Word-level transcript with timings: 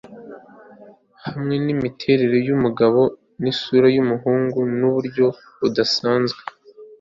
Hamwe 1.25 1.55
nimiterere 1.65 2.37
yumugabo 2.47 3.01
nisura 3.41 3.87
yumuhungu 3.95 4.59
nuburyo 4.79 5.25
budasanzwe 5.59 6.41